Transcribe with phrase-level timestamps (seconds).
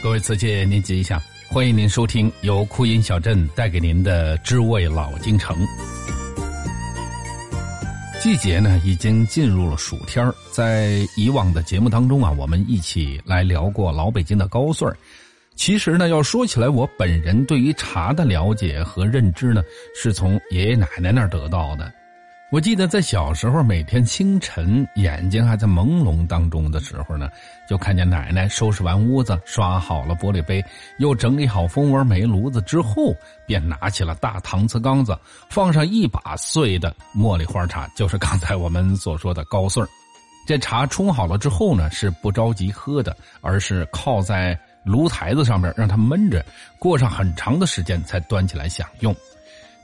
[0.00, 5.56] 各位瓷器，您吉祥，欢迎您收听由酷音小镇带给您的《知味老京城》。
[8.22, 14.88] 季节呢，已经进入了暑天在以往的节目当中啊，我们一起来聊过老北京的高穗
[15.56, 19.64] 其实呢，要说起来，我本人对于茶的了解和认知呢，
[19.96, 21.92] 是从爷爷奶奶那儿得到的。
[22.50, 27.28] 我记得在小时候，每天清晨眼睛还在朦胧当中的时候呢，
[27.68, 30.64] 就看见奶奶收拾完屋子，刷好了玻璃杯，
[30.96, 33.14] 又整理好蜂窝煤炉子之后，
[33.46, 35.14] 便拿起了大搪瓷缸子，
[35.50, 39.84] 放上一把碎的茉莉花茶，就是刚才我们所说的高穗
[40.46, 46.42] 这茶冲好了之后呢，是不着急喝的，而是靠在炉台子上面让它闷着，
[46.78, 49.14] 过上很长的时间才端起来享用。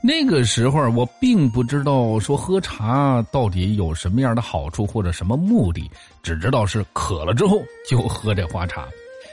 [0.07, 5.89] 那个时候我并不知道说喝茶到底有什么样的好处或者什么目的，
[6.21, 7.59] 只知道是渴了之后
[7.89, 8.87] 就喝这花茶。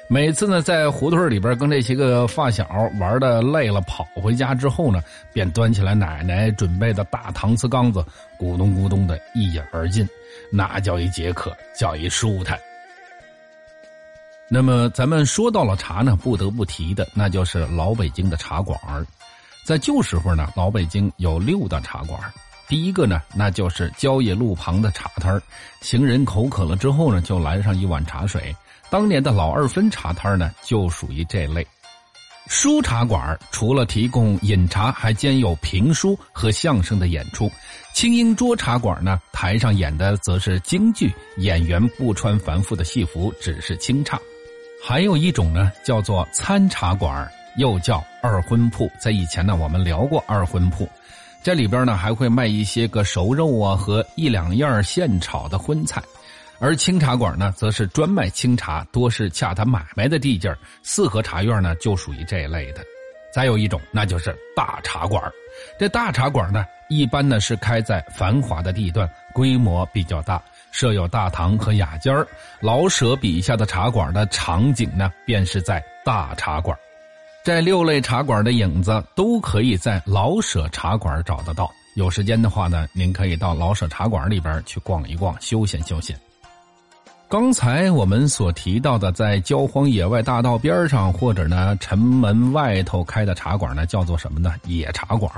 [0.09, 2.67] 每次呢，在胡同里边跟这些个发小
[2.99, 8.03] 玩的累了，跑回家之后呢，便端起来奶奶准备的大搪瓷缸子，
[8.39, 10.09] 咕咚咕咚的一饮而尽，
[10.51, 12.59] 那叫一解渴，叫一舒坦。
[14.49, 18.79] 那么咱们说到了茶呢，不得不提的那就是老北京的茶馆
[19.65, 22.21] 在旧时候呢，老北京有六大茶馆。
[22.69, 25.41] 第一个呢，那就是郊野路旁的茶摊
[25.83, 28.55] 行人口渴了之后呢，就来上一碗茶水。
[28.89, 31.67] 当年的老二分茶摊呢，就属于这类。
[32.49, 37.51] 书茶馆除了提供饮茶，还兼有评书和相声的演出。
[37.95, 44.21] 清音桌茶馆呢，台上演的则是京剧，演员不穿繁复的戏服，只是清唱。
[44.83, 47.31] 还有一种呢，叫做餐茶馆。
[47.57, 50.89] 又叫二荤铺，在以前呢，我们聊过二荤铺，
[51.43, 56.03] 这里边呢还会卖一些个熟肉啊和一两样现炒的荤菜，
[56.59, 62.83] 而清茶馆呢，则是专卖清茶，多是洽谈买卖的地界四合茶院呢就属于这一类的。
[63.35, 65.23] 再有一种，那就是大茶馆
[65.79, 72.15] 这大茶馆呢，一般呢是开在繁华的地段，规模比较大，设有大堂和雅间
[72.61, 76.77] 老舍笔下的茶馆的场景呢，便是在大茶馆
[77.45, 81.69] 这六类茶馆的影子都可以在老舍茶馆找得到。
[81.97, 86.17] 有时间的话呢，您可以到老舍茶馆里边去逛一逛，休闲休闲。
[87.29, 94.55] 刚才我们所提到的，在郊荒野外大道边上或者呢城门外头开的茶馆呢，叫做什么呢？
[94.67, 95.29] 野茶馆。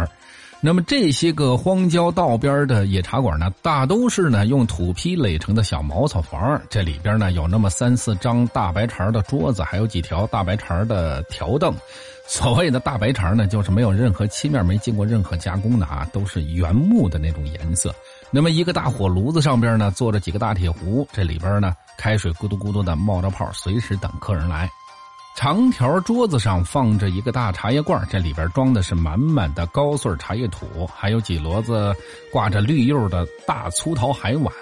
[0.66, 11.70] 那么这些个荒郊道边的野茶馆呢，大都是呢用土坯垒成的小茅草房，这里边呢有那么三四张大白茬的桌子，还有几条大白茬的条凳。
[12.26, 17.94] 所谓的大白茬呢，就是没有任何漆面，没经过任何加工的啊，都是原木的那种颜色。
[18.30, 24.66] 那么一个大火炉子上边呢，坐着几个大铁壶，这里边呢开水咕嘟咕嘟的冒着泡，随时等客人来。
[25.34, 31.92] 长条桌子上放着一个大茶叶罐，这里边装的是满满的高穗茶叶土，还有几摞子
[32.32, 34.54] 挂着绿釉的大粗陶海碗，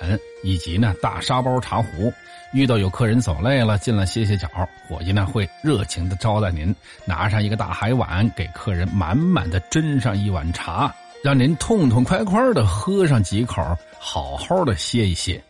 [0.43, 2.12] 以及呢大沙包茶壶。
[2.55, 4.49] 遇到有客人走累了进来歇歇脚，
[4.88, 6.75] 伙计呢会热情的招待您，
[7.05, 13.62] 拿上一个大海碗给客人满满的斟上一碗茶，让您痛痛快快的喝上几口，
[13.99, 15.43] 好好的歇一歇。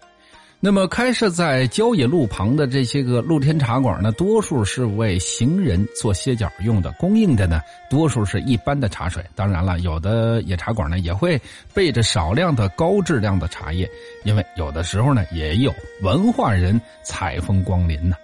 [0.65, 9.25] 那么，开设在郊野路旁的这些个露天茶馆呢，多数是为行人做歇脚用的，供应的呢，多数是一般的茶水。
[9.34, 11.37] 当然了，有的野茶馆呢，也会
[11.75, 13.91] 备着少量的高质量的茶叶，
[14.23, 18.15] 因为有的时候呢，也有文化人采风光临呢。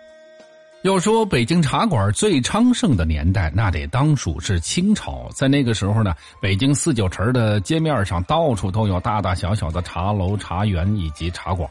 [0.82, 5.28] 要说北京茶馆最昌盛的年代，那得当属是清朝。
[5.34, 11.68] 在那个时候呢，北京四九城的街面上到处都有大大小小的茶楼、茶园以及茶馆，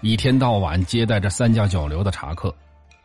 [0.00, 2.52] 一天到晚接待着三教九流的茶客。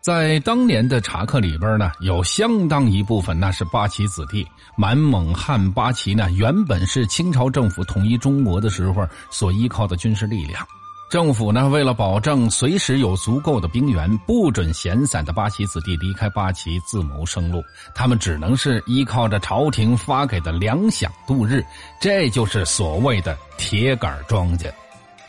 [0.02, 4.44] 在当年的茶客里边呢，有相当一部分那是八旗子弟。
[4.76, 10.66] 满蒙汉八旗呢，原本是清朝政府统一中国的时候所依靠的军事力量。
[11.10, 17.64] 政府呢，为了保证随时有足够的兵员，不准闲散的八旗子弟离开八旗自谋生路，
[17.96, 21.64] 他们只能是依靠着朝廷发给的粮饷度日，
[22.02, 24.70] 这就是所谓的铁杆庄稼。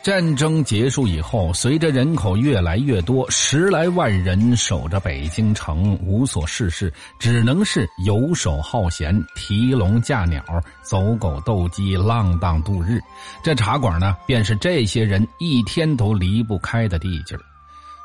[0.01, 10.43] 战争结束以后，随着人口越来越多，十来万人守着北京城，无所事事，只能是游手好闲、提笼架鸟、
[10.83, 13.01] 走狗斗鸡、浪荡度日。
[13.43, 17.37] 这茶馆呢，便是这些人一天都离不开的地界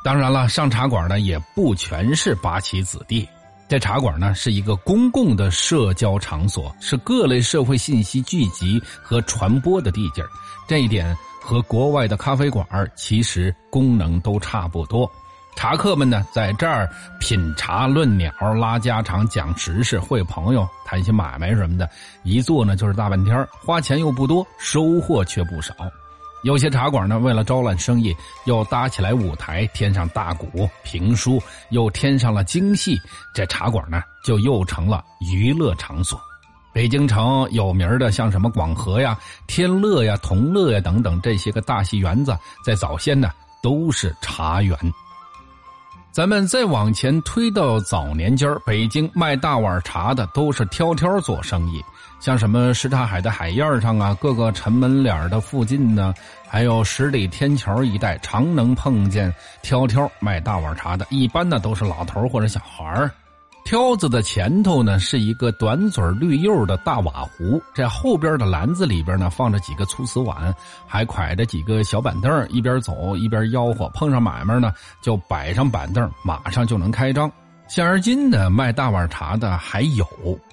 [0.03, 3.25] 当然了，上茶馆呢，也不全是八旗子弟。
[3.69, 10.21] 这茶馆呢，是一个公共的社交场所，是各类社会信息聚集和传播的地界
[10.67, 11.15] 这一点。
[11.43, 15.09] 和国外的咖啡馆其实功能都差不多，
[15.57, 21.89] 茶客们呢，在这儿品茶、论鸟、拉家常、讲时事、会朋友、谈些买卖什么的，
[22.23, 25.75] 一坐呢就是大半天花钱又不多，收获却不少。
[26.43, 28.15] 有些茶馆呢，为了招揽生意，
[28.45, 31.41] 又搭起来舞台，添上大鼓、评书，
[31.71, 32.97] 又添上了京戏，
[33.33, 36.17] 这茶馆呢，就又成了娱乐场所。
[36.73, 39.15] 北京城有名的，像什么广和呀、
[39.45, 42.35] 天乐呀、同乐呀等等这些个大戏园子，
[42.65, 43.29] 在早先呢
[43.61, 44.77] 都是茶园。
[46.11, 51.83] 咱们再往前推到早年间北京卖大碗茶的都是挑挑做生意，
[52.19, 56.13] 像什么什刹海的海沿上啊，各个城门脸的附近呢，
[56.47, 59.33] 还有十里天桥一带，常能碰见
[59.63, 61.05] 挑挑卖大碗茶的。
[61.09, 63.09] 一般呢都是老头或者小孩。
[63.63, 70.53] 挑子的前头呢是一个短嘴绿釉的大瓦壶，在后边的篮子里边呢放着几个粗瓷碗，
[70.85, 73.89] 还挎着几个小板凳，一边走一边吆喝。
[73.89, 74.71] 碰上买卖呢，
[75.01, 77.31] 就摆上板凳，马上就能开张。
[77.69, 80.05] 现而今呢，卖大碗茶的还有，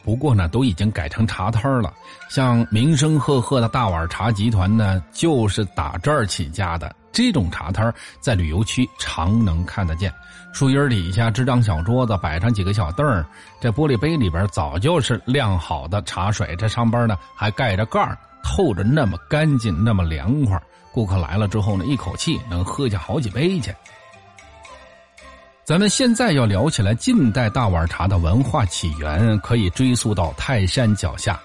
[0.04, 1.92] 不过呢，都已经改成茶摊了。
[2.28, 6.94] 像名声赫赫的大碗茶集团呢，就是打这儿起家的。
[7.12, 10.12] 这种茶摊在旅游区常能看得见。
[10.52, 13.24] 树荫底下支张小桌子，摆上几个小凳儿，
[13.60, 20.60] 这玻璃杯里边早就是晾好的茶水，这上边呢还盖着盖儿，透着那么干净，那么凉快。
[20.92, 23.72] 顾客来了之后呢，一口气能喝下好几杯去。
[25.62, 31.38] 咱们现在要聊起来近代大碗茶的文化起源，可以追溯到泰山脚下。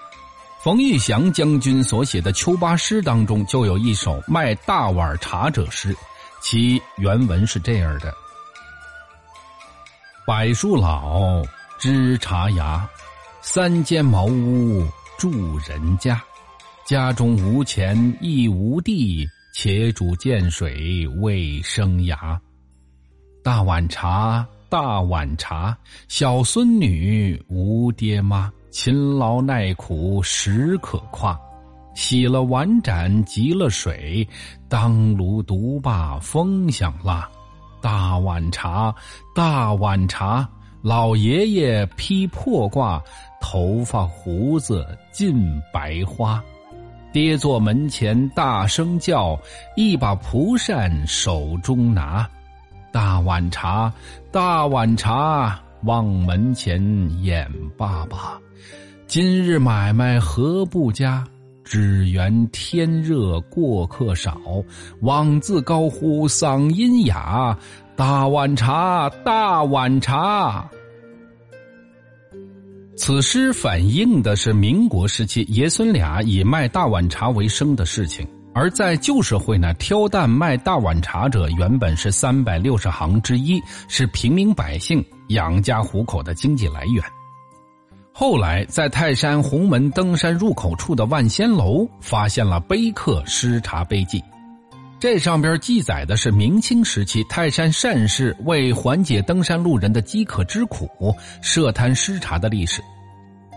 [0.65, 5.95] 冯玉祥将军所写的《秋八诗》当中就有一首卖大碗茶者诗，
[6.41, 8.11] 其原文是这样的。
[10.25, 11.43] 柏树老，
[11.77, 12.89] 枝茶芽，
[13.43, 14.83] 三间茅屋
[15.19, 16.19] 住人家。
[16.83, 19.23] 家中无钱亦无地，
[19.53, 22.35] 且煮涧水为生涯。
[23.43, 25.77] 大碗茶，大碗茶，
[26.07, 31.39] 小孙女无爹妈，勤劳耐苦实可夸。
[31.93, 34.27] 洗了碗盏急了水，
[34.67, 37.25] 当炉独把风响辣。
[37.81, 38.93] 大碗茶，
[39.33, 40.45] 大碗茶，
[40.81, 43.01] 老爷爷披破褂，
[43.39, 46.43] 头发胡子尽白花。
[47.13, 49.39] 爹坐门前大声叫，
[49.77, 52.29] 一把蒲扇手中拿。
[52.91, 53.89] 大碗茶，
[54.33, 56.81] 大碗茶，望门前
[57.23, 57.47] 眼
[57.77, 58.39] 巴巴。
[59.05, 61.23] 今日买卖何不佳？
[61.63, 64.39] 只缘天热过客少，
[65.01, 67.57] 枉自高呼嗓音哑。
[67.95, 70.67] 大碗茶，大碗茶。
[72.97, 87.03] 此诗反映的是民国时期爷孙俩以卖大碗茶为生的事情，而在旧社会呢，挑担卖大碗茶者原本是三百六十行之一，是平民百姓养家糊口的经济来源。
[88.11, 94.23] 后来，在泰山红门登山入口处的万仙楼，发现了碑刻施茶碑记。
[94.97, 100.89] 这上边记载的是明清时期泰山善士为缓解登山路人的饥渴之苦，
[101.41, 102.81] 设摊施茶的历史。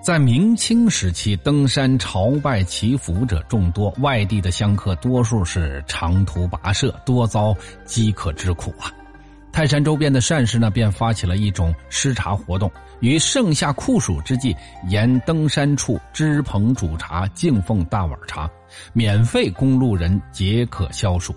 [0.02, 7.54] 在明清时期，登山朝拜祈福者众多，外地的香客多数是长途跋涉，多遭
[7.84, 8.92] 饥渴之苦啊。
[9.58, 14.54] 泰山周边的善士呢，便发起了一种施茶活动，于盛夏酷暑之际，
[14.86, 18.48] 沿登山处支棚煮茶，敬奉大碗茶，
[18.92, 21.34] 免费供路人解渴消暑。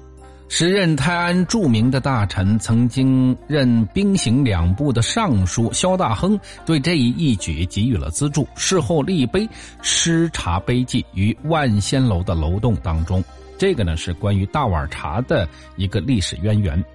[0.50, 8.48] 时任泰安著名的大臣，曾经任兵刑两部的尚书萧大亨，对这一义举给予了资助。
[8.56, 9.50] 事后立碑
[9.82, 13.24] 施茶碑记于万仙楼的楼栋当中。
[13.58, 16.86] 这个呢，是关于大碗茶的一个历史渊源。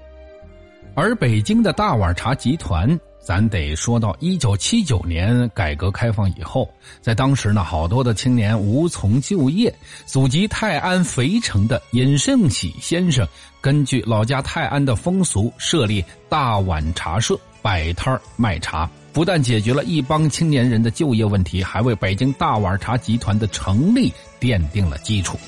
[0.97, 6.67] 而北京的大碗茶集团，咱得说到一九七九年改革开放以后，
[7.03, 9.73] 在当时呢，好多的青年无从就业。
[10.07, 13.29] 祖籍泰安肥城的尹胜喜先生，
[13.61, 24.11] 根据老家泰安的风俗，设立大碗茶社，摆摊卖茶，不但解决了一帮青年人的就业问题，还为北京大碗茶集团的成立
[24.41, 25.39] 奠定了基础。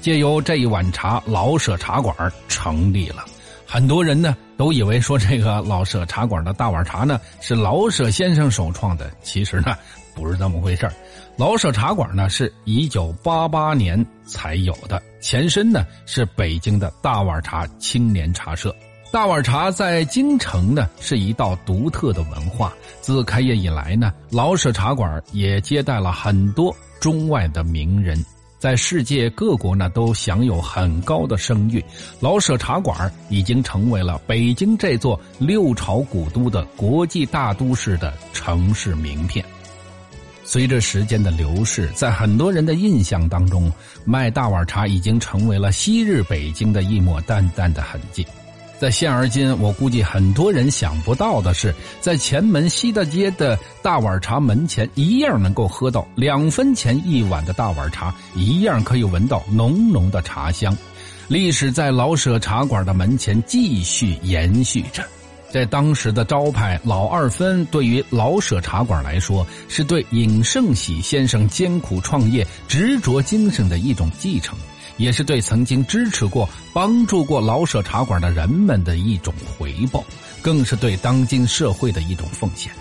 [0.00, 2.16] 借由这一碗茶，老舍茶馆
[2.48, 3.26] 成立了。
[3.66, 9.76] 很多人呢都以为说这个老舍茶馆的大碗茶呢是老舍先生首创的，其实呢
[10.14, 10.88] 不是这么回事
[11.36, 18.74] 老舍茶馆呢是一九八八年才有的，前身呢是北京的大碗茶青年茶社。
[19.12, 22.72] 大碗茶在京城呢是一道独特的文化。
[23.00, 28.18] 自开业以来呢，老舍茶馆也接待了很多中外的名人。
[28.66, 31.80] 在世界各国呢都享有很高的声誉。
[32.18, 39.46] 老舍茶馆已经成为了北京这座六朝古都的国际大都市的城市名片。
[40.42, 43.70] 随着时间的流逝，在很多人的印象当中，
[44.04, 48.26] 卖大碗茶已经成为了昔日北京的一抹淡淡的痕迹。
[48.78, 60.76] 在现而今，我估计很多人想不到的是，在前门西大街的大碗茶门前，一样能够喝到两分钱一碗的大碗茶，一样可以闻到浓浓的茶香。
[61.26, 65.02] 历史在老舍茶馆的门前继续延续着。
[65.48, 74.58] 在当时的招牌老二分，对于老舍茶馆来说，是对尹盛喜先生艰苦创业、执着精神的一种继承。
[74.96, 80.04] 也是对曾经支持过、帮助过老舍茶馆的人们的一种回报，
[80.42, 82.72] 更是对当今社会的一种奉献。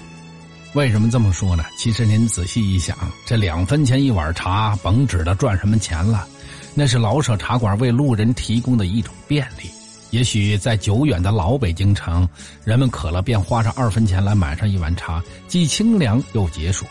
[0.74, 1.64] 为什么这么说呢？
[1.78, 6.28] 其实您仔细一想，这两分钱一碗茶，甭指着赚什么钱了，
[6.74, 9.70] 那是老舍茶馆为路人提供的一种便利。
[10.12, 12.28] 也许在久远的老北京城，
[12.64, 16.86] 人们渴了便花上二分钱来买上一碗茶，既清凉又解暑。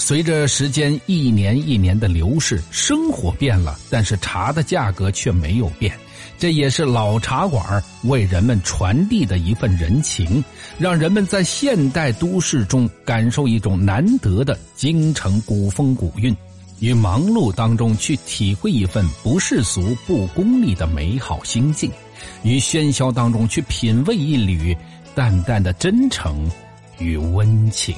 [0.00, 5.92] 随着时间一年一年的流逝，生活变了，但是茶的价格却没有变。
[6.38, 10.42] 这也是老茶馆为人们传递的一份人情，
[10.78, 16.34] 让人们在现代都市中感受一种难得的京城古风古韵，
[16.78, 21.90] 与忙碌当中去体会一份不世俗、不功利的美好心境，
[22.44, 24.74] 于喧嚣当中去品味一缕
[25.14, 26.48] 淡淡的真诚
[27.00, 27.94] 与温情。